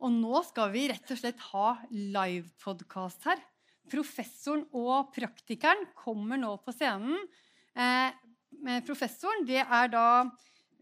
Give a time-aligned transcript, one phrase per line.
[0.00, 3.40] Og nå skal vi rett og slett ha livepodkast her.
[3.90, 7.18] Professoren og praktikeren kommer nå på scenen.
[7.74, 8.12] Eh,
[8.86, 10.06] professoren det er da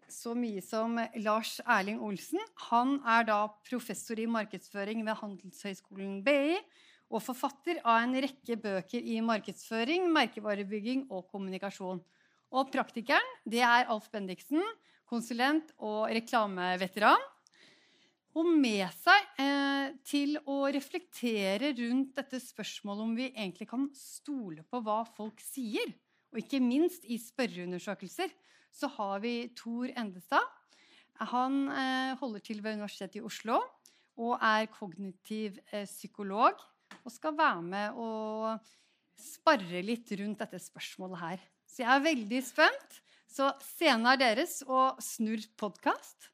[0.08, 2.40] så mye som Lars Erling Olsen.
[2.70, 6.56] Han er da professor i markedsføring ved Handelshøyskolen BI
[7.08, 12.00] og forfatter av en rekke bøker i markedsføring, merkevarebygging og kommunikasjon.
[12.52, 14.62] Og praktikeren det er Alf Bendiksen,
[15.08, 17.20] konsulent og reklameveteran.
[18.38, 24.62] Og med seg eh, til å reflektere rundt dette spørsmålet om vi egentlig kan stole
[24.62, 25.90] på hva folk sier,
[26.30, 28.30] og ikke minst i spørreundersøkelser,
[28.70, 30.44] så har vi Tor Endestad.
[31.32, 33.58] Han eh, holder til ved Universitetet i Oslo
[34.18, 36.62] og er kognitiv eh, psykolog
[37.02, 38.70] og skal være med og
[39.18, 41.46] sparre litt rundt dette spørsmålet her.
[41.66, 43.00] Så jeg er veldig spent.
[43.28, 46.30] Så scenen er deres og Snurr podkast.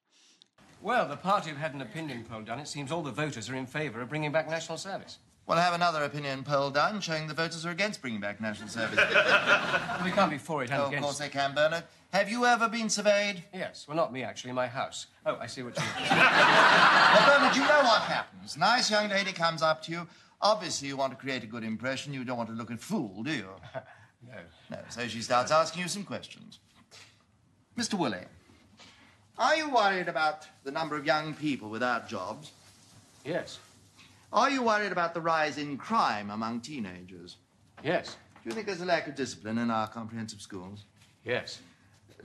[0.85, 2.59] Well, the party have had an opinion poll done.
[2.59, 5.17] It seems all the voters are in favour of bringing back national service.
[5.47, 8.69] Well, I have another opinion poll done showing the voters are against bringing back national
[8.69, 8.99] service.
[10.05, 10.99] we can't be for it and oh, against.
[10.99, 11.85] Of course they can, Bernard.
[12.13, 13.43] Have you ever been surveyed?
[13.55, 13.87] Yes.
[13.89, 14.53] Well, not me, actually.
[14.53, 15.07] My house.
[15.25, 15.93] Oh, I see what you mean.
[16.11, 18.59] well, Bernard, you know what happens.
[18.59, 20.07] Nice young lady comes up to you.
[20.43, 22.13] Obviously, you want to create a good impression.
[22.13, 23.49] You don't want to look a fool, do you?
[24.29, 24.39] no.
[24.71, 24.79] No.
[24.91, 26.59] So she starts asking you some questions.
[27.75, 27.95] Mr.
[27.95, 28.27] Woolley,
[29.39, 32.53] are you worried about the number of young people without jobs?
[33.25, 33.59] Yes.
[34.33, 37.37] Are you worried about the rise in crime among teenagers?
[37.83, 38.17] Yes.
[38.43, 40.85] Do you think there's a lack of discipline in our comprehensive schools?
[41.25, 41.61] Yes.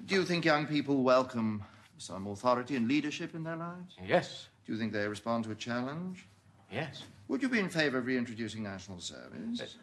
[0.06, 1.64] Do you think young people welcome
[1.98, 3.96] some authority and leadership in their lives?
[4.06, 4.48] Yes.
[4.66, 6.26] Do you think they respond to a challenge?
[6.72, 7.04] Yes.
[7.28, 9.40] Would you be in favor of reintroducing national service?
[9.54, 9.76] Yes.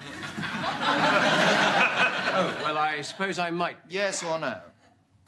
[2.32, 3.76] oh, well, I suppose I might.
[3.88, 4.58] Yes or no?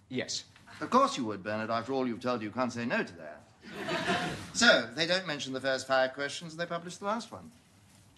[0.09, 0.45] Yes.
[0.81, 1.71] Of course you would, Bernard.
[1.71, 3.45] After all you've told you, you can't say no to that.
[4.53, 7.51] so, they don't mention the first five questions, and they publish the last one.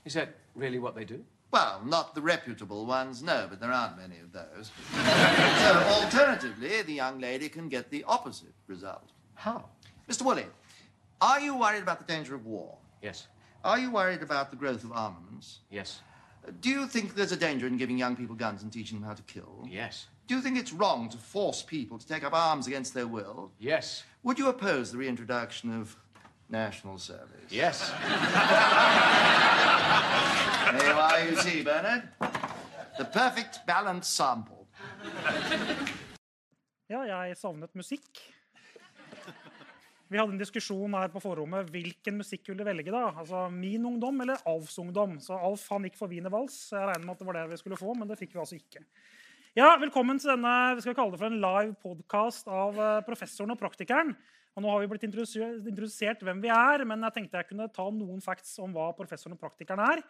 [0.05, 1.24] Is that really what they do?
[1.50, 4.70] Well, not the reputable ones, no, but there aren't many of those.
[4.92, 9.11] so, alternatively, the young lady can get the opposite result.
[9.34, 9.64] How?
[10.08, 10.23] Mr.
[10.23, 10.46] Woolley,
[11.20, 12.77] are you worried about the danger of war?
[13.02, 13.28] Yes.
[13.64, 15.61] Are you worried about the growth of armaments?
[15.70, 16.01] Yes.
[16.61, 19.14] Do you think there's a danger in giving young people guns and teaching them how
[19.14, 19.67] to kill?
[19.70, 20.07] Yes.
[20.27, 23.51] Do you think it's wrong to force people to take up arms against their will?
[23.58, 24.05] Yes.
[24.23, 25.96] Would you oppose the reintroduction of
[26.48, 27.51] national service?
[27.51, 27.90] Yes.
[30.73, 32.08] there you are, you see, Bernard.
[32.96, 34.67] The perfect balanced sample.
[36.89, 38.23] Ja, jeg savnet musikk.
[40.08, 42.92] Vi hadde en diskusjon her på forrommet hvilken musikk ville velge.
[42.92, 43.11] da?
[43.18, 45.18] Altså Min ungdom eller Alfs ungdom.
[45.20, 46.57] Så Alf han gikk for wienervals.
[46.73, 48.57] Jeg regner med at det var det vi skulle få, men det fikk vi altså
[48.61, 48.84] ikke.
[49.54, 53.54] Ja, Velkommen til denne vi skal kalle det for en live podkast av eh, professoren
[53.54, 54.08] og praktikeren.
[54.58, 57.84] Og nå har vi blitt introdusert hvem vi er, men jeg tenkte jeg kunne ta
[57.94, 60.02] noen facts om hva professoren og praktikeren er.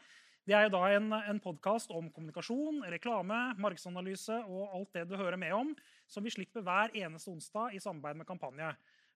[0.48, 5.14] Det er jo da en, en podkast om kommunikasjon, reklame, markedsanalyse og alt det du
[5.20, 5.76] hører med om,
[6.08, 8.72] som vi slipper hver eneste onsdag i samarbeid med Kampanje.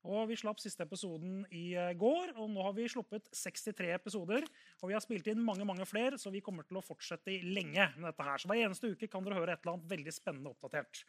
[0.09, 4.47] Og Vi slapp siste episoden i eh, går, og nå har vi sluppet 63 episoder.
[4.81, 7.91] Og vi har spilt inn mange mange flere, så vi kommer til å fortsette lenge
[7.99, 8.25] med dette.
[8.25, 8.41] her.
[8.41, 11.05] Så Hver eneste uke kan dere høre et eller annet veldig spennende oppdatert.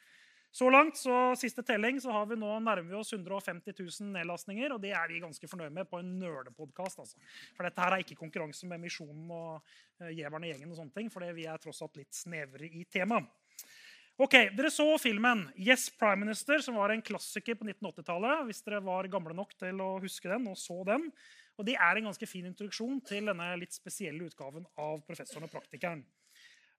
[0.52, 4.74] Så langt, så siste telling, så har vi nå nærmer vi oss 150 000 nedlastninger.
[4.74, 7.04] Og det er vi ganske fornøyd med på en nerdepodkast.
[7.06, 7.22] Altså.
[7.56, 11.14] For dette her er ikke konkurranse med Misjonen og uh, Gjeverne gjengen, og sånne ting,
[11.14, 13.30] for vi er tross alt litt snevre i temaet.
[14.20, 18.42] Ok, Dere så filmen 'Yes, Prime Minister', som var en klassiker på 1980-tallet.
[18.50, 21.06] Hvis dere var gamle nok til å huske den og så den.
[21.56, 25.54] Og Det er en ganske fin introduksjon til denne litt spesielle utgaven av professoren og
[25.54, 26.04] praktikeren.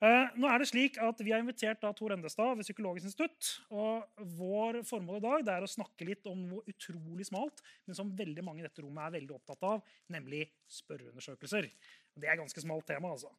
[0.05, 3.65] Uh, nå er det slik at Vi har invitert da Tor Endestad ved Psykologisk institutt.
[3.71, 4.05] og
[4.37, 8.45] Vår formål i dag er å snakke litt om noe utrolig smalt, men som veldig
[8.45, 9.81] mange i dette rommet er veldig opptatt av,
[10.13, 11.73] nemlig spørreundersøkelser.
[12.17, 13.13] Det er et ganske smalt tema.
[13.13, 13.33] altså.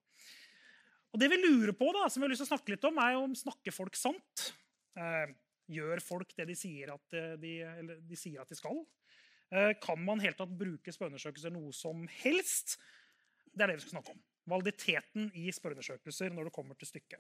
[1.12, 3.00] Og det vi lurer på, da, som vi har lyst til å snakke litt om,
[3.04, 4.52] er om snakker folk sant.
[4.96, 5.34] Eh,
[5.72, 7.56] gjør folk det de sier at eh, de,
[8.08, 8.80] de, sier at de skal?
[9.52, 12.78] Eh, kan man helt tatt bruke spørreundersøkelser noe som helst?
[13.52, 14.24] Det er det vi skal snakke om.
[14.52, 17.20] Validiteten i spørreundersøkelser når det kommer til stykket.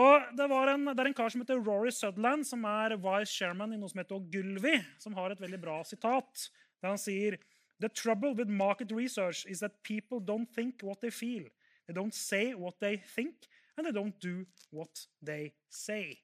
[0.00, 3.74] Og det, en, det, er en kar som heter Rory Sutherland, som er vice chairman
[3.74, 6.48] i noe som heter Ogilvy, som har et veldig bra sitat.
[6.80, 7.36] Der han sier
[7.82, 11.44] The trouble with market research is that people don't think what they feel.
[11.86, 16.18] They don't say what they think, and they don't do what they say.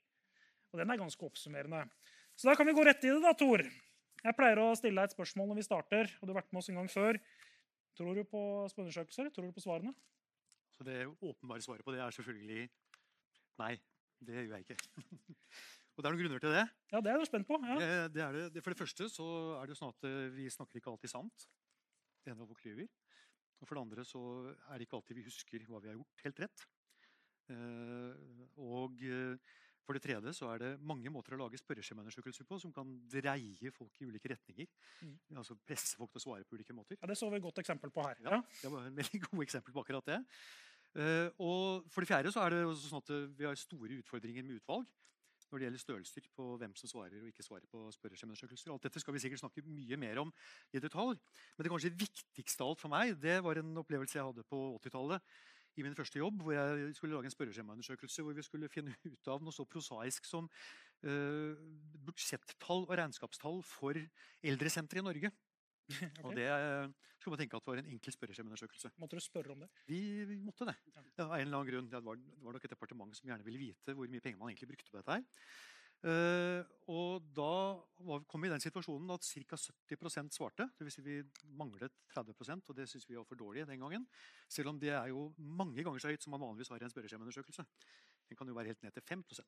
[0.73, 1.89] Og Den er ganske oppsummerende.
[2.37, 3.65] Så da kan vi gå rett i det, da, Tor.
[4.19, 6.11] Jeg pleier å stille deg et spørsmål når vi starter.
[6.19, 7.19] og du har vært med oss en gang før.
[7.99, 9.31] Tror du på spørreundersøkelser?
[9.35, 9.95] Tror du på svarene?
[10.77, 12.69] Så Det åpenbare svaret på det er selvfølgelig
[13.59, 13.73] nei.
[14.23, 14.77] Det gjør jeg ikke.
[15.95, 16.65] og det er noen grunner til det.
[16.93, 17.59] Ja, Det er jeg spent på.
[17.63, 17.79] Ja.
[17.79, 18.63] Det, det det.
[18.63, 19.27] For det første så
[19.59, 21.49] er det jo sånn at eh, vi snakker ikke alltid sant.
[22.23, 22.87] Det er hva folk lyver.
[23.59, 24.21] Og for det andre så
[24.69, 26.67] er det ikke alltid vi husker hva vi har gjort helt rett.
[27.49, 28.29] Eh,
[28.61, 29.57] og eh,
[29.89, 33.73] for det tredje så er det mange måter å lage spørreskjemaundersøkelser på som kan dreie
[33.73, 34.69] folk i ulike retninger.
[35.01, 35.15] Mm.
[35.41, 36.99] Altså presse folk til å svare på ulike måter.
[37.01, 38.21] Ja, Det så vi et godt eksempel på her.
[38.21, 38.43] Ja.
[38.61, 40.21] Det var en veldig god eksempel på akkurat det.
[40.99, 44.45] Eh, og for det fjerde så er det også sånn at vi har store utfordringer
[44.45, 44.87] med utvalg
[45.49, 48.73] når det gjelder størrelser på hvem som svarer og ikke svarer på spørreskjemaundersøkelser.
[48.73, 50.33] Alt dette skal vi sikkert snakke mye mer om
[50.73, 51.17] i detalj.
[51.57, 55.25] Men det kanskje viktigste alt for meg det var en opplevelse jeg hadde på 80-tallet
[55.79, 59.31] i min første jobb, hvor jeg skulle lage en spørreskjemaundersøkelse hvor vi skulle finne ut
[59.31, 60.49] av noe så prosaisk som
[61.07, 61.55] uh,
[62.09, 63.99] budsjettall og regnskapstall for
[64.43, 65.31] eldresentre i Norge.
[66.25, 68.93] Og det eh, skulle man tenke at var en enkel spørreskjemaundersøkelse.
[69.01, 69.71] Måtte du spørre om det?
[69.89, 70.77] Vi, vi måtte det.
[70.95, 71.05] Ja.
[71.17, 71.89] Det var en eller annen grunn.
[71.91, 74.53] Det var, det var nok et departement som gjerne ville vite hvor mye penger man
[74.53, 75.19] egentlig brukte på dette.
[75.19, 75.49] her.
[75.99, 76.63] Uh,
[76.95, 77.53] og da
[78.07, 79.59] var, kom vi i den situasjonen at ca.
[79.59, 80.69] 70% svarte.
[80.79, 80.95] Dvs.
[80.95, 81.17] Si vi
[81.59, 84.07] manglet 30% og det syns vi var for dårlig den gangen.
[84.47, 86.95] Selv om det er jo mange ganger så høyt som man vanligvis har i en
[86.95, 87.67] spørreskjemaundersøkelse.
[88.29, 89.43] Den kan jo være helt ned til 5%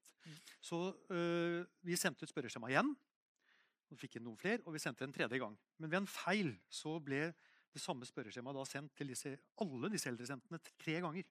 [0.64, 0.80] Så
[1.12, 2.96] uh, vi sendte ut spørreskjema igjen.
[3.90, 5.56] Og fikk inn noen flere, og vi sendte en tredje gang.
[5.78, 7.32] Men ved en feil så ble
[7.70, 9.32] det samme spørreskjemaet da sendt til disse,
[9.62, 11.26] alle disse eldresentene tre ganger.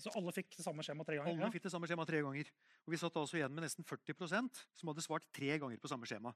[0.00, 1.34] Så alle fikk det samme skjema tre ganger?
[1.34, 1.50] Alle Ja.
[1.52, 2.48] fikk det samme skjema tre ganger.
[2.86, 6.08] Og vi satt altså igjen med nesten 40% som hadde svart tre ganger på samme
[6.08, 6.32] skjema.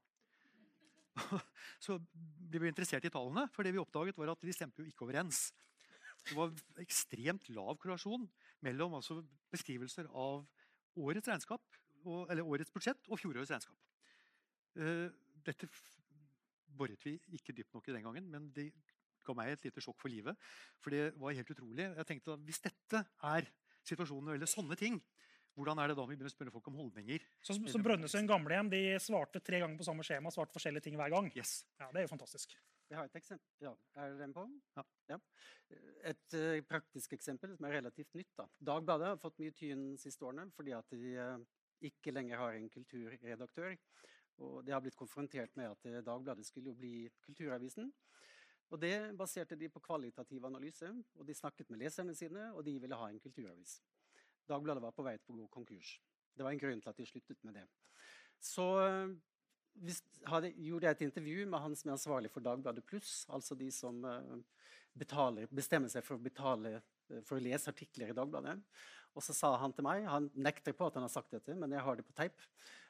[1.81, 1.97] Så
[2.51, 5.07] ble vi interessert i tallene, for det vi oppdaget var at de stemte jo ikke
[5.07, 5.49] overens.
[6.27, 6.53] Det var
[6.83, 8.27] ekstremt lav korrelasjon
[8.67, 9.23] mellom altså
[9.55, 10.45] beskrivelser av
[10.97, 11.63] årets regnskap,
[12.05, 13.79] og, eller årets budsjett og fjorårets regnskap.
[14.77, 15.09] Eh,
[15.47, 15.69] dette
[16.77, 18.71] boret vi ikke dypt nok i den gangen, men det
[19.27, 20.37] ga meg et lite sjokk for livet.
[20.83, 21.89] For det var helt utrolig.
[21.89, 23.49] Jeg tenkte at Hvis dette er
[23.87, 25.01] situasjonen eller sånne ting,
[25.57, 27.23] hvordan er det da vi begynner å spørre folk om holdninger?
[27.41, 31.15] Så, så Brønnøysund gamlehjem de svarte tre ganger på samme skjema, svarte forskjellige ting hver
[31.15, 31.31] gang.
[31.33, 31.63] Yes.
[31.81, 32.53] Ja, Det er jo fantastisk.
[32.87, 33.49] Vi har et eksempel.
[33.65, 34.45] Ja, er den på?
[35.09, 35.19] Ja.
[36.07, 38.31] Et uh, praktisk eksempel som er relativt nytt.
[38.39, 38.47] da.
[38.69, 41.41] Dagbladet har fått mye tyn de siste årene fordi at de uh,
[41.89, 43.75] ikke lenger har en kulturredaktør.
[44.45, 47.93] Og de har blitt konfrontert med at eh, Dagbladet skulle jo bli kulturavisen.
[48.75, 52.75] Og det baserte de på kvalitativ analyse, og de snakket med leserne sine, og de
[52.83, 53.79] ville ha en kulturavis.
[54.49, 55.97] Dagbladet var på vei til å gå konkurs.
[56.37, 57.65] Det var en grunn til at de sluttet med det.
[58.43, 59.15] Så eh,
[59.87, 63.57] hvis, hadde, gjorde jeg et intervju med han som er ansvarlig for Dagbladet Pluss, altså
[63.57, 64.37] de som eh,
[64.97, 66.81] betaler, bestemmer seg for å betale
[67.27, 68.57] for å lese artikler i Dagbladet.
[69.17, 71.73] Og så sa han til meg, han nekter på at han har sagt dette, men
[71.73, 72.43] jeg har det på teip,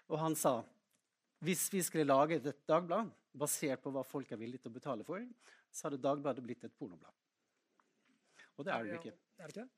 [0.08, 0.58] og han sa
[1.44, 5.04] hvis vi skulle lage et dagblad basert på hva folk er villige til å betale
[5.04, 5.24] for,
[5.70, 7.12] så hadde Dagbladet blitt et pornoblad.
[8.56, 9.16] Og det er det jo ikke.
[9.36, 9.68] Er det ikke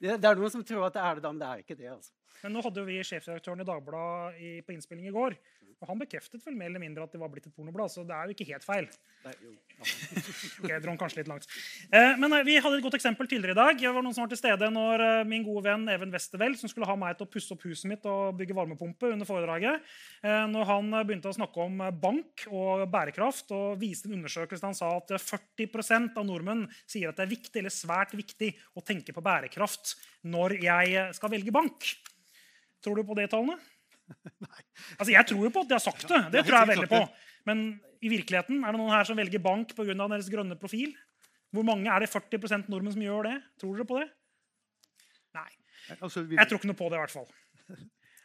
[0.00, 0.18] det?
[0.18, 1.90] Er noen som tror at det er det, da, men det er ikke det.
[1.94, 2.14] altså.
[2.42, 5.36] Men nå hadde jo vi sjefredaktøren i Dagbladet på innspilling i går.
[5.82, 8.14] Og han bekreftet vel mer eller mindre at det var blitt et pornoblad, så det
[8.14, 8.86] er jo ikke helt feil.
[9.26, 9.86] Er jo, ja.
[10.62, 11.48] Ok, jeg dro kanskje litt langt.
[11.90, 13.80] Eh, men eh, vi hadde et godt eksempel tidligere i dag.
[13.80, 16.70] Det var noen som var til stede når eh, min gode venn Even Westervel, som
[16.70, 19.82] skulle ha meg til å pusse opp huset mitt og bygge varmepumpe under foredraget,
[20.22, 24.62] eh, når han eh, begynte å snakke om bank og bærekraft og viste en undersøkelse
[24.62, 25.26] der han sa at eh,
[25.66, 29.96] 40% av nordmenn sier at det er viktig eller svært viktig å tenke på bærekraft
[30.30, 31.88] når jeg eh, skal velge bank.
[32.82, 33.58] Tror du på det tallene?
[34.46, 34.60] Nei.
[34.98, 36.20] Altså, Jeg tror jo på at de har sagt det.
[36.30, 37.02] Det tror jeg veldig på.
[37.50, 37.64] Men
[38.02, 39.94] i virkeligheten, er det noen her som velger bank pga.
[39.98, 40.94] deres grønne profil?
[41.52, 43.36] Hvor mange Er det 40% nordmenn som gjør det?
[43.60, 44.08] Tror dere på det?
[45.36, 45.50] Nei.
[45.98, 47.28] Altså, Jeg tror ikke noe på det, i hvert fall.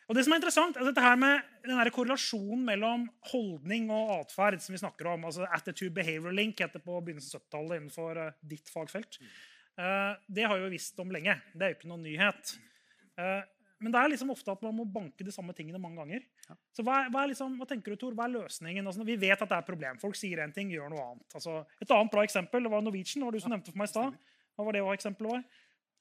[0.08, 4.14] Og det som er interessant, er dette her med den her korrelasjonen mellom holdning og
[4.22, 5.26] atferd som vi snakker om.
[5.28, 9.20] altså Attitude behavior link heter det på begynnelsen av 70-tallet innenfor eh, ditt fagfelt.
[9.78, 11.36] Eh, det har vi jo visst om lenge.
[11.54, 12.56] Det er jo ikke noen nyhet.
[13.18, 13.44] Eh,
[13.80, 16.24] men det er liksom ofte at man må banke de samme tingene mange ganger.
[16.74, 18.16] Så hva, er- hva, er liksom, hva tenker du, Tor?
[18.18, 18.88] Hva er løsningen?
[18.90, 20.00] Altså, vi vet at det er et problem.
[20.02, 21.36] Folk sier én ting, gjør noe annet.
[21.38, 23.26] Altså, et annet bra eksempel det var Norwegian.
[23.28, 24.18] Var du som nevnte for meg i stad.
[24.58, 25.44] Hva var det eksempelet var?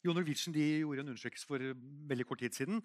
[0.06, 1.58] Jo, Norwegian de gjorde en undersøkelse for
[2.08, 2.80] veldig kort tid siden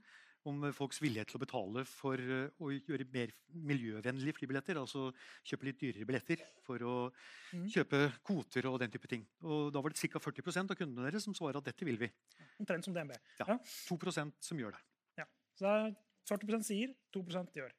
[0.49, 4.79] om eh, folks vilje til å betale for eh, å gjøre mer miljøvennlige flybilletter.
[4.81, 5.09] Altså
[5.47, 6.95] kjøpe litt dyrere billetter for å
[7.51, 7.67] Mhm.
[7.67, 9.25] kjøpe kvoter og den type ting.
[9.43, 10.19] Og da var det ca.
[10.19, 12.09] 40 av kundene deres som svarer at dette vil vi.
[12.59, 13.11] Omtrent som DNB.
[13.39, 13.45] Ja.
[13.47, 13.57] Ja.
[13.89, 14.81] 2 som gjør det.
[15.17, 17.71] Ja, Så det er 40 sier, 2 gjør.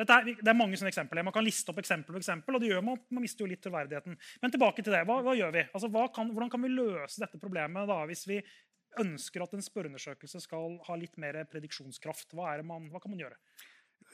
[0.00, 1.22] Dette er, det er mange sånne eksempler.
[1.22, 3.60] Man kan liste opp eksempel på eksempel, og det gjør man, man mister jo litt
[3.60, 4.16] troverdigheten.
[4.40, 5.02] Men tilbake til det.
[5.04, 5.64] Hva, hva gjør vi?
[5.76, 8.38] Altså, hva kan, hvordan kan vi løse dette problemet da, hvis vi
[9.00, 12.34] ønsker at en spørreundersøkelse skal ha litt mer prediksjonskraft?
[12.34, 13.38] Hva, er man, hva kan man gjøre?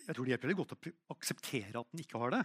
[0.06, 2.44] Jeg tror det hjelper veldig godt å akseptere at den ikke har det.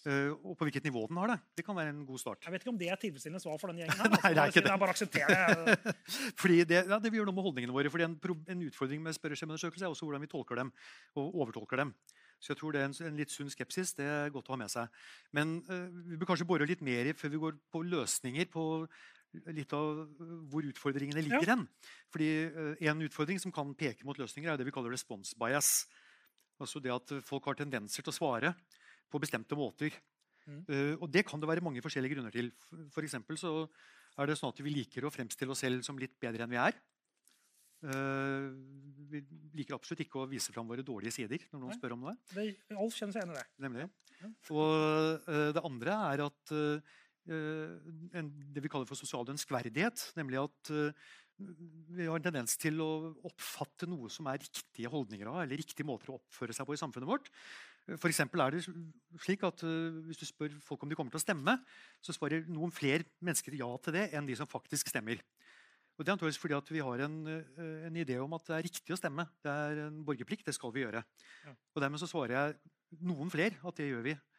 [0.00, 1.36] Uh, og på hvilket nivå den har det.
[1.58, 2.46] Det kan være en god start.
[2.46, 3.98] Jeg vet ikke om det er tilfredsstillende svar for denne gjengen.
[4.00, 4.14] her.
[4.14, 5.74] Nei, det er ikke det er bare akseptere.
[6.40, 7.92] Fordi det, ja, det vil gjøre noe med holdningene våre.
[7.92, 8.16] fordi en,
[8.54, 10.72] en utfordring med spørreskjemaundersøkelser er også hvordan vi tolker dem
[11.20, 11.92] og overtolker dem.
[12.40, 13.92] Så jeg tror det er en, en litt sunn skepsis.
[13.98, 14.88] Det er godt å ha med seg.
[15.36, 18.64] Men uh, vi bør kanskje bore litt mer i før vi går på løsninger på
[19.54, 20.04] litt av
[20.50, 21.54] hvor utfordringene ligger Ja.
[21.54, 21.66] hen.
[22.10, 25.86] Fordi uh, En utfordring som kan peke mot løsninger, er det vi kaller response bias.
[26.60, 28.54] Altså det at folk har tendenser til å svare
[29.10, 29.94] på bestemte måter.
[30.46, 30.64] Mm.
[30.68, 32.50] Uh, og det kan det være mange forskjellige grunner til.
[32.90, 33.68] For, så
[34.18, 36.60] er det sånn at vi liker å fremstille oss selv som litt bedre enn vi
[36.60, 36.74] er.
[37.80, 38.52] Uh,
[39.08, 39.22] vi
[39.56, 41.78] liker absolutt ikke å vise fram våre dårlige sider når noen Nei.
[41.78, 42.16] spør om noe.
[42.34, 43.46] Det, Alf kjenner seg igjen i det.
[43.64, 43.86] Nemlig.
[44.20, 44.32] Ja.
[44.52, 46.52] Og uh, det andre er at
[47.30, 51.10] en, det vi kaller for sosial ønskverdighet, nemlig at eh,
[51.96, 52.90] vi har en tendens til å
[53.26, 56.80] oppfatte noe som er riktige holdninger av, eller riktige måter å oppføre seg på i
[56.80, 57.30] samfunnet vårt.
[57.96, 58.64] For eksempel er det
[59.24, 61.56] slik at eh, Hvis du spør folk om de kommer til å stemme,
[62.04, 65.22] så svarer noen flere mennesker ja til det enn de som faktisk stemmer.
[65.96, 68.56] Og Det er antageligvis fordi at vi har en, eh, en idé om at det
[68.56, 69.26] er riktig å stemme.
[69.44, 71.04] Det er en borgerplikt, det skal vi gjøre.
[71.44, 71.52] Ja.
[71.74, 74.29] Og Dermed så svarer jeg noen flere at det gjør vi, eh,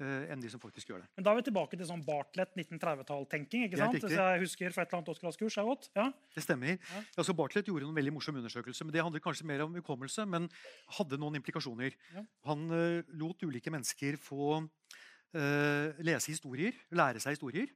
[0.00, 1.08] enn de som faktisk gjør det.
[1.18, 3.66] Men da er vi tilbake til sånn Bartlett 1930-tall-tenking.
[3.66, 3.98] ikke er sant?
[3.98, 5.56] Hvis jeg husker for et eller annet Oscar-kurs.
[5.58, 5.88] jeg godt.
[5.98, 6.06] Ja.
[6.36, 6.76] Det stemmer.
[6.76, 7.02] Ja.
[7.18, 10.46] Altså Bartlett gjorde en veldig morsom undersøkelse, men det handler kanskje mer om hukommelse, men
[10.98, 11.98] hadde noen implikasjoner.
[12.14, 12.24] Ja.
[12.50, 17.74] Han uh, lot ulike mennesker få uh, lese historier, lære seg historier.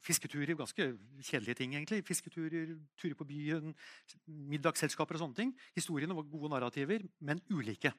[0.00, 0.84] Fisketurer, ganske
[1.20, 2.00] kjedelige ting, egentlig.
[2.08, 3.74] Fisketurer, turer på byen,
[4.26, 5.54] middagsselskaper og sånne ting.
[5.76, 7.92] Historiene var gode narrativer, men ulike.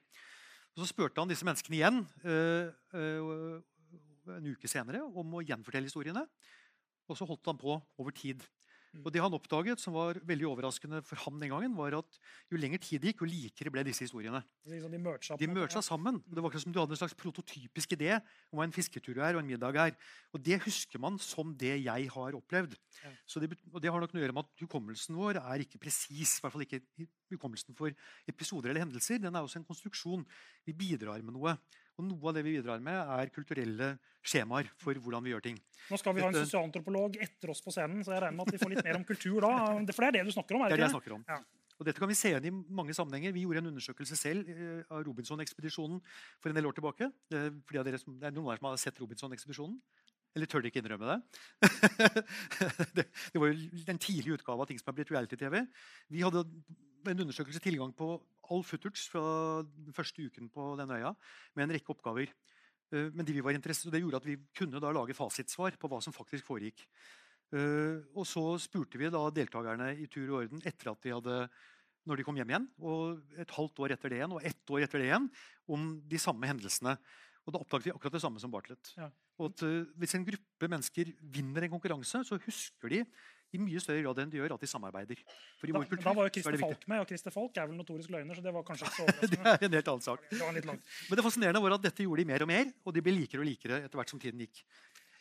[0.72, 3.62] Og så spurte han disse menneskene igjen eh, eh,
[4.36, 6.24] en uke senere om å gjenfortelle historiene.
[7.10, 8.44] Og så holdt han på over tid.
[9.00, 12.18] Og det han oppdaget, som var veldig overraskende for ham den gangen, var at
[12.52, 14.42] jo lenger tid det gikk, jo likere ble disse historiene.
[14.68, 16.18] Liksom de mercha De mercha sammen.
[16.20, 18.18] og Det var akkurat som du hadde en slags prototypisk idé
[18.50, 19.96] om hva en fisketur er og en middag er.
[20.36, 22.76] Og det husker man som det jeg har opplevd.
[23.00, 23.14] Ja.
[23.24, 25.80] Så det, og det har nok noe å gjøre med at hukommelsen vår er ikke
[25.80, 26.36] presis.
[26.36, 26.82] I hvert fall ikke
[27.32, 27.96] hukommelsen for
[28.28, 29.22] episoder eller hendelser.
[29.24, 30.26] Den er også en konstruksjon.
[30.68, 31.56] Vi bidrar med noe.
[32.00, 33.88] Og noe av det vi bidrar med, er kulturelle
[34.24, 35.58] skjemaer for hvordan vi gjør ting.
[35.90, 38.56] Nå skal vi ha en sosialantropolog etter oss på scenen, så jeg regner med at
[38.56, 39.50] vi får litt mer om kultur da.
[39.90, 40.64] For det er det du snakker om?
[40.64, 41.26] er Det er det jeg snakker om.
[41.28, 41.42] Ja.
[41.82, 43.34] Og dette kan vi se igjen i mange sammenhenger.
[43.34, 45.98] Vi gjorde en undersøkelse selv eh, av Robinson-ekspedisjonen
[46.38, 47.08] for en del år tilbake.
[47.34, 49.80] Eh, fordi av dere som, det er noen av dere som har sett Robinson-ekspedisjonen?
[50.36, 51.18] Eller tør dere ikke innrømme det?
[53.00, 53.06] det?
[53.34, 55.58] Det var jo en tidlig utgave av ting som er blitt reality-TV.
[56.14, 56.44] Vi hadde
[57.10, 58.14] en undersøkelse tilgang på
[58.50, 61.14] all footage fra den første uken på den øya
[61.56, 62.32] med en rekke oppgaver.
[62.92, 65.76] Eh, Men de vi var interessert, og det gjorde at vi kunne da lage fasitsvar
[65.78, 66.86] på hva som faktisk foregikk.
[67.52, 71.48] Eh, og så spurte vi da deltakerne i tur og orden etter at de hadde
[72.08, 74.82] når de kom hjem igjen, og et halvt år etter det igjen, og ett år
[74.82, 75.28] etter det igjen,
[75.70, 76.96] om de samme hendelsene.
[77.46, 78.90] Og da oppdaget vi akkurat det samme som Bartlett.
[78.98, 79.08] Ja.
[79.38, 83.04] Og at eh, Hvis en gruppe mennesker vinner en konkurranse, så husker de
[83.52, 85.18] i mye større grad enn de gjør, at de samarbeider.
[85.60, 86.60] For i Da, vår kultur da var jo er Christer.
[86.62, 89.28] Falk med, og Christer Falk er vel notorisk løgner, så det var kanskje ikke så
[89.34, 90.24] Det er en helt annen sak.
[90.30, 90.78] Det.
[91.10, 93.44] Men det fascinerende var at dette gjorde de mer og mer, og de ble likere
[93.44, 94.64] og likere etter hvert som tiden gikk.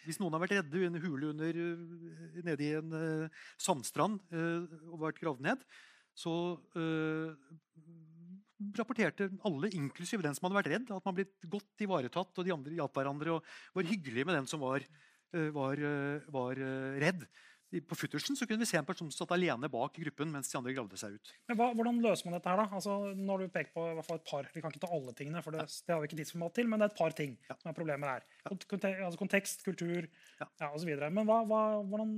[0.06, 4.18] Hvis noen har vært redde i en hule under, øh, nede i en uh, sandstrand
[4.34, 5.62] uh, og vært gravd ned,
[6.18, 6.34] så
[6.74, 7.30] uh,
[8.78, 12.56] rapporterte alle, inklusive den som hadde vært redd, at man ble godt ivaretatt, og de
[12.56, 14.86] andre hjalp hverandre og var hyggelige med den som var,
[15.56, 15.80] var,
[16.30, 16.60] var
[17.02, 17.24] redd.
[17.88, 20.58] På Futtersen så kunne vi se en person som satt alene bak gruppen mens de
[20.60, 21.30] andre gravde seg ut.
[21.48, 22.66] Men hva, Hvordan løser man dette her, da?
[22.76, 24.50] Altså, når du peker på i hvert fall et par.
[24.54, 26.80] Vi kan ikke ta alle tingene, for det, det har vi ikke tidsformat til, men
[26.84, 27.56] det er et par ting Ja.
[27.62, 28.26] som er problemer her.
[28.50, 30.08] Kont- altså kontekst, kultur
[30.42, 30.48] Ja.
[30.60, 30.70] ja.
[30.76, 30.92] osv.
[31.12, 32.12] Men hva, hva, hvordan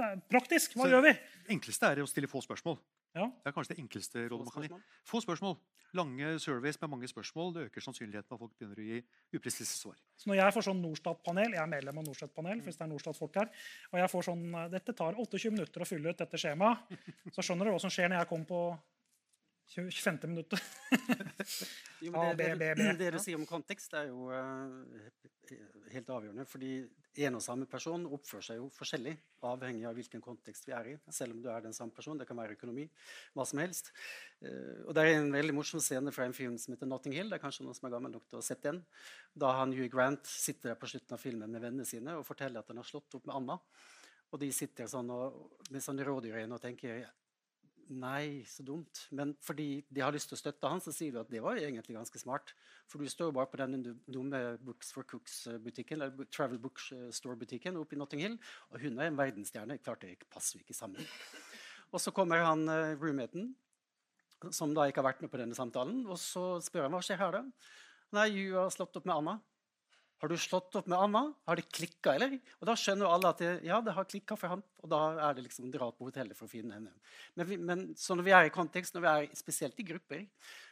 [0.00, 1.12] er Praktisk, hva Så- gjør vi?
[1.46, 2.78] Det enkleste er å stille få spørsmål.
[3.16, 3.26] Ja.
[3.26, 4.80] Det er kanskje det enkleste rådet man kan gi.
[5.08, 5.56] Få spørsmål.
[5.98, 9.00] Lange surveys med mange spørsmål det øker sannsynligheten for at folk begynner å gi
[9.34, 9.96] upresise svar.
[10.14, 13.40] Så når jeg får sånn Norstat-panel, jeg er medlem av Norstat-panel, hvis det er Norstat-folk
[13.40, 13.50] her,
[13.90, 16.94] og jeg får sånn eh, Dette tar 28 minutter å fylle ut dette skjemaet.
[17.34, 18.62] Så skjønner du hva som skjer når jeg kommer på
[19.74, 20.22] 25.
[20.30, 20.62] minuttet.
[22.00, 22.92] Jo, A, det, B, det, B, B.
[22.96, 25.58] det du sier om kontekst, er jo eh,
[25.92, 26.46] helt avgjørende.
[26.48, 26.70] Fordi
[27.18, 30.94] en og samme person oppfører seg jo forskjellig, avhengig av hvilken kontekst vi er i.
[31.10, 32.20] Selv om du er den samme personen.
[32.22, 32.86] Det kan være økonomi,
[33.34, 33.90] hva som helst.
[34.44, 37.32] Eh, og det er en veldig morsom scene fra en film som heter 'Notting Hill'.
[37.32, 38.84] Det er kanskje noen som er gammel nok til å sette sett den.
[39.34, 42.60] Da han Hugh Grant sitter der på slutten av filmen med vennene sine og forteller
[42.60, 43.58] at han har slått opp med Anna.
[44.30, 47.02] Og de sitter sånn og, med sånne rådyrøyne og tenker
[47.90, 49.00] Nei, så dumt.
[49.10, 51.58] Men fordi de har lyst til å støtte han, så sier du at det var
[51.58, 52.52] egentlig ganske smart.
[52.86, 57.76] For du står jo bare på den du- dumme Books for Cooks-butikken, eller Travel Bookstore-butikken
[57.80, 58.38] oppe i Notting Hill,
[58.70, 59.80] og hun er en verdensstjerne.
[59.82, 61.02] Klart det passer ikke sammen.
[61.90, 63.56] Og så kommer han uh, roommaten,
[64.54, 67.18] som da ikke har vært med på denne samtalen, og så spør han hva skjer
[67.18, 67.42] her, da?
[68.14, 69.40] Nei, du har slått opp med Anna.
[70.20, 71.22] Har du slått opp med Anna?
[71.48, 72.34] Har det klikka, eller?
[72.60, 74.98] Og da skjønner jo alle at det, ja, det har klikka for han, og da
[75.28, 76.92] er det liksom dra på hotellet for å finne henne.
[77.38, 80.26] Men, vi, men så når vi er i kontekst, når vi er spesielt i grupper,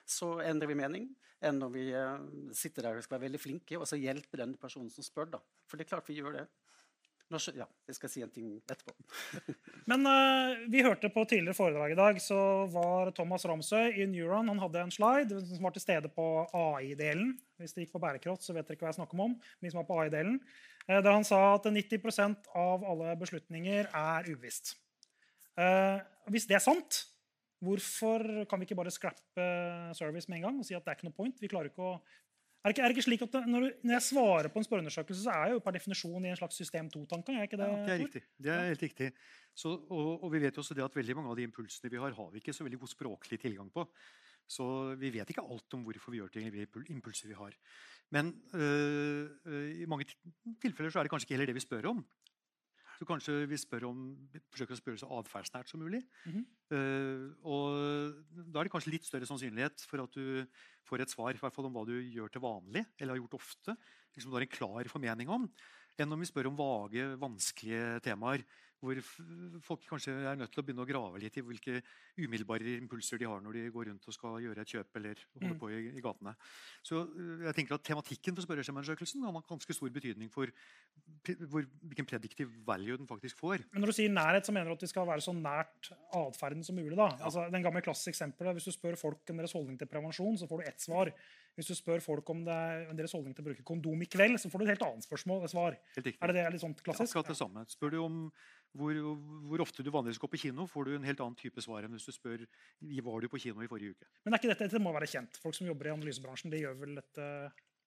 [0.04, 1.08] så endrer vi mening
[1.44, 2.18] enn når vi uh,
[2.56, 5.30] sitter der og skal være veldig flinke og så hjelpe den personen som spør.
[5.38, 5.40] da.
[5.70, 6.44] For det er klart vi gjør det.
[7.28, 8.94] Nå skjø- ja, jeg skal si en ting etterpå.
[9.90, 12.38] Men uh, vi hørte på tidligere foredrag i dag, så
[12.72, 16.24] var Thomas Ramsøy i Neuron han hadde en slide som var til stede på
[16.56, 17.34] AI-delen.
[17.60, 19.36] Hvis det gikk på bærekraft, så vet dere ikke hva jeg snakker om.
[19.60, 20.38] Vi som var på AI-delen.
[20.88, 24.78] Uh, Der han sa at 90% av alle beslutninger er uvisst.
[25.58, 26.00] Uh,
[26.32, 27.02] hvis det er sant,
[27.60, 29.44] hvorfor kan vi ikke bare scrappe
[29.98, 31.40] service med en gang og si at det er ikke noe point?
[31.42, 31.98] Vi klarer ikke å
[32.68, 34.60] er det, ikke, er det ikke slik at det, når, du, når jeg svarer på
[34.60, 37.42] en spørreundersøkelse, så er jeg jo per definisjon i en slags system 2-tankegang?
[37.48, 37.68] ikke det?
[37.68, 38.22] Ja, det er riktig.
[38.36, 39.10] Det er helt riktig.
[39.56, 42.00] Så, og, og vi vet jo også det at veldig mange av de impulsene vi
[42.02, 43.86] har, har vi ikke så veldig god språklig tilgang på.
[44.48, 44.66] Så
[45.00, 47.56] vi vet ikke alt om hvorfor vi gjør ting, eller impulser vi har.
[48.14, 50.08] Men øh, øh, i mange
[50.62, 52.04] tilfeller så er det kanskje ikke heller det vi spør om.
[52.98, 53.98] Så kanskje vi om,
[54.50, 56.02] forsøker å spørre så atferdsnært som mulig.
[56.26, 56.44] Mm -hmm.
[56.74, 60.46] uh, og da er det kanskje litt større sannsynlighet for at du
[60.84, 63.38] får et svar i hvert fall om hva du gjør til vanlig, eller har gjort
[63.38, 63.76] ofte,
[64.14, 65.48] liksom du har en klar formening om,
[65.98, 68.44] enn om vi spør om vage, vanskelige temaer
[68.80, 68.98] hvor
[69.66, 71.80] folk kanskje er nødt til å begynne å grave litt i hvilke
[72.18, 75.48] umiddelbare impulser de har når de går rundt og skal gjøre et kjøp eller holde
[75.48, 75.58] Mm.
[75.58, 76.34] på i, i gatene.
[76.86, 80.46] Så øh, jeg tenker at tematikken for spørreskjemaundersøkelsen har ganske stor betydning for
[81.50, 83.64] hvor, hvilken prediktiv value den faktisk får.
[83.72, 86.62] Men når du sier nærhet, så mener du at vi skal være så nært atferden
[86.66, 86.96] som mulig?
[86.98, 87.08] da?
[87.24, 90.46] Altså, den gamle klassiske eksempelet, Hvis du spør folk om deres holdning til prevensjon, så
[90.48, 91.10] får du ett svar.
[91.58, 94.38] Hvis du spør folk om det er deres holdning til å bruke kondom i kveld,
[94.38, 95.48] så får du et helt annet spørsmål.
[95.50, 95.74] svar.
[95.96, 96.22] Helt riktig.
[96.22, 97.10] Er det, det litt sånn klassisk?
[97.16, 97.64] Akkurat det samme.
[97.66, 98.18] Spør du om
[98.76, 98.94] hvor,
[99.48, 101.92] hvor ofte du vanligvis går på kino, får du en helt annen type svar enn
[101.96, 102.44] hvis du spør
[103.08, 104.06] var du på kino i forrige uke.
[104.24, 105.38] Men er ikke dette, dette må være kjent.
[105.42, 107.26] Folk som jobber i analysebransjen, de gjør vel dette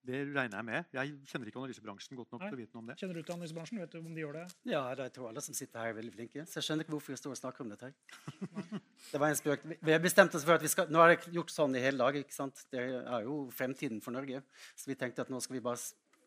[0.04, 0.86] Det regner jeg med.
[0.98, 2.48] Jeg kjenner ikke analysebransjen godt nok Nei.
[2.50, 2.96] til å vite noe om det.
[2.98, 3.80] Kjenner du til analysebransjen?
[3.84, 4.46] Vet du om de gjør det?
[4.66, 6.46] Ja, jeg tror alle som sitter her, er veldig flinke.
[6.50, 8.82] Så jeg skjønner ikke hvorfor vi står og snakker om dette her.
[9.12, 9.68] Det var en spøk.
[9.78, 11.98] Vi- har bestemt oss for at vi skal Nå har jeg gjort sånn i hele
[12.02, 12.16] dag.
[12.18, 12.66] ikke sant?
[12.74, 14.42] Det er jo fremtiden for Norge.
[14.76, 15.78] Så vi tenkte at nå skal vi bare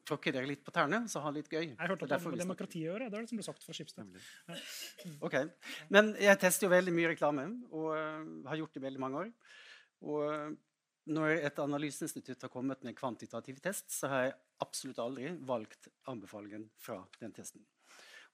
[0.08, 1.70] tråkke dere litt på tærne, så ha litt gøy.
[1.72, 3.08] Jeg hørte at det hadde med demokrati å gjøre.
[3.08, 4.20] Det er det som ble sagt fra Skipsted.
[5.24, 5.36] Ok.
[5.94, 9.22] Men jeg tester jo veldig mye reklame, og øh, har gjort det i veldig mange
[9.24, 9.30] år.
[10.04, 10.56] Og øh,
[11.14, 15.88] når et analyseinstitutt har kommet med en kvantitativ test, så har jeg absolutt aldri valgt
[16.10, 17.64] anbefalingen fra den testen.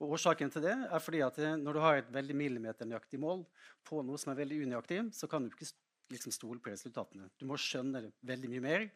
[0.01, 3.45] Og Årsaken til det er fordi at eh, når du har et veldig millimeternøyaktig mål
[3.87, 5.69] på noe som er veldig unøyaktig, så kan du ikke
[6.11, 7.29] liksom stole på resultatene.
[7.39, 8.87] Du må skjønne veldig mye mer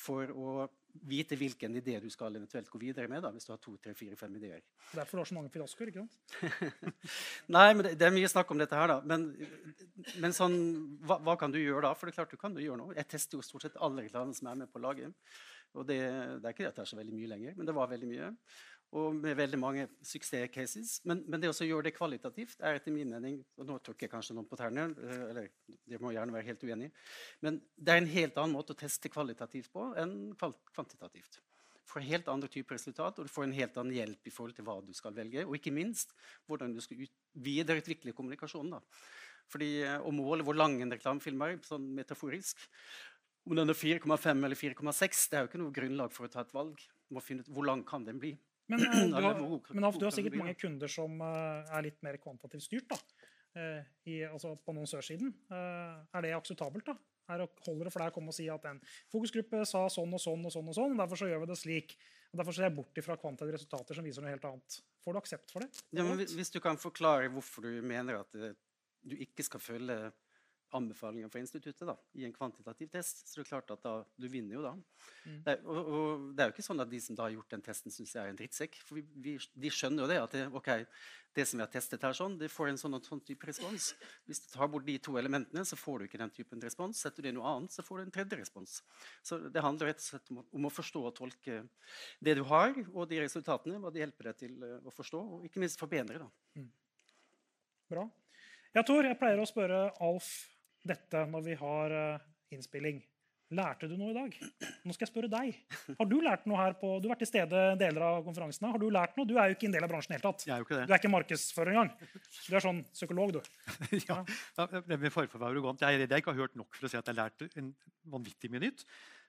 [0.00, 0.64] for å
[1.06, 3.22] vite hvilken idé du skal eventuelt gå videre med.
[3.24, 4.62] Da, hvis du har to, tre, fire, fem ideer.
[4.92, 5.90] Derfor har du så mange fiaskoer.
[5.90, 6.92] ikke sant?
[7.56, 9.00] Nei, men det, det er mye snakk om dette her, da.
[9.06, 9.30] Men,
[10.22, 10.58] men sånn,
[11.06, 11.94] hva, hva kan du gjøre da?
[11.98, 12.96] For det er klart du kan gjøre noe.
[12.98, 15.14] Jeg tester jo stort sett alle reklamene som er med på laget.
[15.74, 15.98] Og det,
[16.38, 18.08] det er ikke det at det er så veldig mye lenger, men det var veldig
[18.10, 18.28] mye.
[18.94, 21.00] Og med veldig mange suksesscases.
[21.08, 24.12] Men, men det å gjøre det kvalitativt er etter min mening Og nå tråkker jeg
[24.12, 25.48] kanskje noen på tærne, eh, eller
[25.90, 26.92] dere må gjerne være helt uenige.
[27.42, 31.40] Men det er en helt annen måte å teste kvalitativt på enn kvantitativt.
[31.74, 34.56] Du får helt andre typer resultat, og du får en helt annen hjelp i forhold
[34.56, 35.42] til hva du skal velge.
[35.44, 36.14] Og ikke minst
[36.48, 37.02] hvordan du skal
[37.34, 38.78] videreutvikle kommunikasjonen.
[38.78, 38.80] da.
[39.52, 42.62] Fordi eh, Å måle hvor lang en reklamefilm er, sånn metaforisk
[43.44, 46.46] Om den er 4,5 eller 4,6, det er jo ikke noe grunnlag for å ta
[46.46, 46.78] et valg.
[46.78, 48.36] Du må finne ut hvor lang kan den bli.
[48.72, 49.40] Men, eh, du har,
[49.74, 52.88] men Alf, du har sikkert mange kunder som eh, er litt mer kvantitativt styrt.
[52.88, 52.98] da,
[53.60, 55.34] eh, i, altså på annonsørsiden.
[55.52, 56.86] Er det akseptabelt?
[56.88, 56.96] da?
[57.32, 58.80] Er det, holder det for deg å komme og si at en
[59.12, 61.56] fokusgruppe sa sånn og sånn og sånn, og sånn, og derfor så gjør vi det
[61.56, 61.94] slik?
[62.34, 64.76] og Derfor ser jeg bort fra kvantitative resultater som viser noe helt annet.
[65.04, 65.70] Får du aksept for det?
[65.96, 68.32] Ja, men hvis- du kan forklare hvorfor du mener at
[69.04, 70.12] du ikke skal følge
[70.74, 74.28] anbefalinger fra instituttet da, i en kvantitativ test, så det er klart at da, du
[74.30, 74.72] vinner jo da.
[75.24, 75.40] Mm.
[75.46, 77.64] Det, og, og det er jo ikke sånn at de som da har gjort den
[77.64, 78.80] testen, syns jeg er en drittsekk.
[78.84, 80.18] For vi, vi, de skjønner jo det.
[80.22, 80.86] at det, okay,
[81.34, 83.90] det som vi har testet her, sånn, det får en sånn sånn type respons.
[84.28, 87.00] Hvis du tar bort de to elementene, så får du ikke den typen respons.
[87.02, 88.78] Setter du inn noe annet, så får du en tredje respons.
[89.26, 91.62] Så det handler rett og slett om, om å forstå og tolke
[92.22, 95.48] det du har, og de resultatene, hva det hjelper deg til eh, å forstå, og
[95.48, 96.22] ikke minst forbedre.
[96.22, 96.66] da.
[97.90, 98.08] Bra.
[98.74, 100.30] Ja, Tor, jeg pleier å spørre Alf
[100.86, 103.02] dette når vi har eh, innspilling.
[103.54, 104.34] Lærte du noe i dag?
[104.86, 105.56] Nå skal jeg spørre deg.
[105.98, 108.70] Har du lært noe her på, du har vært til stede deler av konferansene.
[108.72, 109.28] Har du lært noe?
[109.28, 110.46] Du er jo ikke en del av bransjen i det hele tatt.
[110.48, 110.86] Jeg er jo ikke det.
[110.88, 111.92] Du er ikke markedsfører engang.
[112.48, 113.40] Du er sånn psykolog, du.
[114.08, 115.84] ja, ja, det med fare for arrogant.
[115.84, 117.60] Jeg er redd jeg ikke har hørt nok for å si at jeg har lært
[117.60, 117.70] en
[118.16, 118.86] vanvittig mye nytt.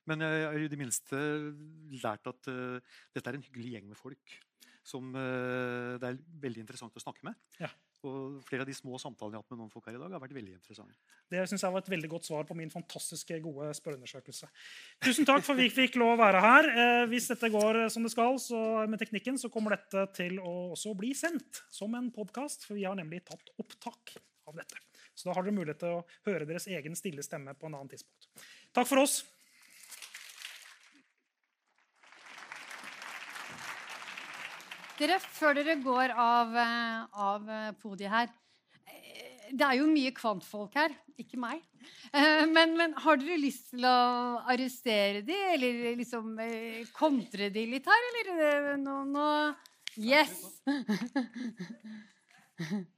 [0.09, 1.21] Men jeg har i det minste
[2.01, 4.39] lært at uh, dette er en hyggelig gjeng med folk
[4.85, 7.37] som uh, det er veldig interessant å snakke med.
[7.59, 7.71] Ja.
[8.05, 10.15] Og flere av de små samtalene jeg har hatt med noen folk her i dag,
[10.15, 10.97] har vært veldig interessante.
[11.31, 14.49] Det synes jeg var et veldig godt svar på min fantastiske gode spørreundersøkelse.
[15.05, 16.69] Tusen takk for at vi fikk lov å være her.
[16.71, 20.55] Eh, hvis dette går som det skal så med teknikken, så kommer dette til å
[20.75, 22.67] også bli sendt som en podkast.
[22.69, 24.17] For vi har nemlig tatt opptak
[24.49, 24.81] av dette.
[25.15, 27.91] Så da har dere mulighet til å høre deres egen stille stemme på en annen
[27.91, 28.29] tidspunkt.
[28.75, 29.23] Takk for oss.
[34.95, 38.29] Dere, før dere går av, eh, av eh, podiet her
[38.87, 41.63] eh, Det er jo mye kvantfolk her, ikke meg.
[42.15, 43.89] Men, men har dere lyst til å
[44.49, 46.39] arrestere de, eller liksom
[46.95, 49.27] kontre de litt her, eller nå, nå
[50.01, 50.33] Yes!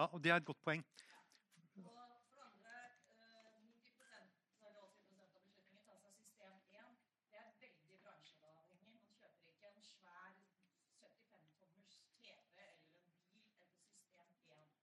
[0.00, 0.84] Ja, og det er et godt poeng.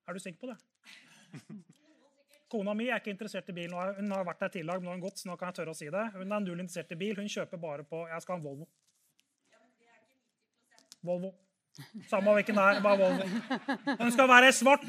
[0.08, 0.58] Er du sikker på det?
[2.52, 3.74] Kona mi er ikke interessert i bil.
[3.74, 5.74] Hun har vært der tidligere, men nå har hun gått, så nå kan jeg tørre
[5.74, 6.06] å si det.
[6.14, 7.18] Hun er null interessert i bil.
[7.18, 8.70] Hun kjøper bare på Jeg skal ha en Volvo.
[11.10, 11.34] Volvo.
[12.10, 13.26] Samme hvilken det er, bare Volvo.
[14.00, 14.86] Den skal være svart!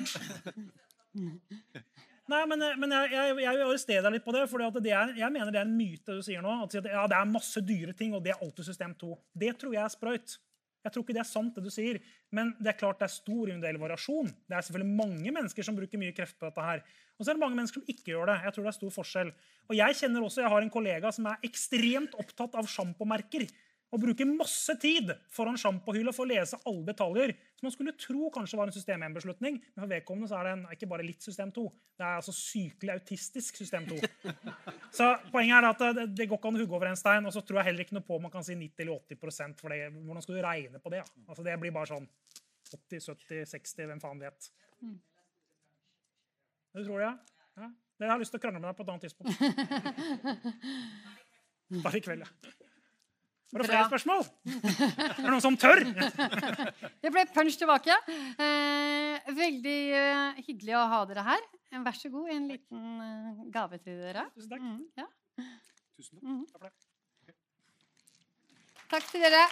[2.28, 4.42] Nei, men, men jeg, jeg, jeg vil arrestere deg litt på det.
[4.50, 6.58] for jeg mener det er en myte du sier nå.
[6.66, 9.14] At ja, det er masse dyre ting, og det er alltid system 2.
[9.32, 10.36] Det tror jeg er sprøyt.
[10.84, 11.98] Jeg tror ikke det er sant, det du sier.
[12.34, 14.28] Men det er klart det er stor individuell variasjon.
[14.46, 16.84] Det er selvfølgelig mange mennesker som bruker mye kreft på dette her.
[17.16, 18.36] Og så er det mange mennesker som ikke gjør det.
[18.44, 19.32] Jeg tror det er stor forskjell.
[19.68, 23.48] Og jeg kjenner også, jeg har en kollega som er ekstremt opptatt av sjampomerker.
[23.88, 27.32] Og bruke masse tid foran sjampohylla for å lese alle detaljer.
[27.56, 29.56] Som man skulle tro kanskje var en system 1-beslutning.
[29.62, 31.64] Men for vedkommende så er det en, ikke bare litt system 2.
[31.96, 33.96] Det er altså sykelig autistisk system 2.
[34.98, 37.30] Så poenget er at det, det går ikke an å hugge over en stein.
[37.30, 39.56] Og så tror jeg heller ikke noe på om man kan si 90 eller 80
[39.62, 39.80] for det.
[39.96, 41.02] Hvordan skal du regne på det?
[41.24, 42.06] Altså Det blir bare sånn
[42.68, 44.52] 80, 70, 60, hvem faen vet.
[46.76, 47.12] Du tror det?
[47.56, 47.72] Ja?
[47.98, 49.32] Jeg har lyst til å krangle med deg på et annet tidspunkt.
[51.84, 52.57] Bare i kveld, ja.
[53.48, 53.88] Var det flere Bra.
[53.88, 54.26] spørsmål?
[54.44, 55.80] Er det noen som tør?
[57.02, 57.94] Det ble punch tilbake.
[58.44, 61.46] Eh, veldig eh, hyggelig å ha dere her.
[61.86, 64.26] Vær så god, en liten eh, gave til dere.
[64.36, 64.66] Tusen takk.
[64.66, 65.08] Mm, ja.
[65.96, 66.28] Tusen takk.
[66.52, 67.38] Takk for det.
[68.92, 69.46] Takk til dere.